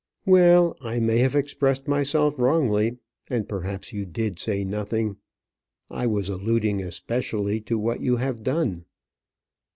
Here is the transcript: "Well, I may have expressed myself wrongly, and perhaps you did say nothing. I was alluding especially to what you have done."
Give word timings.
"Well, 0.25 0.75
I 0.81 0.99
may 0.99 1.19
have 1.19 1.35
expressed 1.35 1.87
myself 1.87 2.39
wrongly, 2.39 2.97
and 3.29 3.47
perhaps 3.47 3.93
you 3.93 4.03
did 4.07 4.39
say 4.39 4.63
nothing. 4.63 5.17
I 5.91 6.07
was 6.07 6.27
alluding 6.27 6.81
especially 6.81 7.61
to 7.61 7.77
what 7.77 8.01
you 8.01 8.15
have 8.15 8.41
done." 8.41 8.85